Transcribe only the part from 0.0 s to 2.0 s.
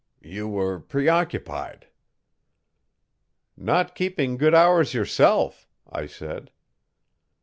'You were preoccupied.'